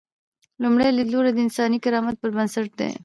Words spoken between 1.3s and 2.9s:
د انساني کرامت پر بنسټ دی.